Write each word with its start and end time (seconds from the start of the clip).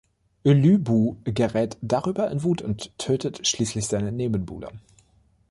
Lü 0.47 0.83
Bu 0.83 1.17
gerät 1.25 1.77
darüber 1.83 2.31
in 2.31 2.41
Wut 2.41 2.63
und 2.63 2.91
tötet 2.97 3.47
schließlich 3.47 3.85
seinen 3.85 4.15
Nebenbuhler. 4.15 4.71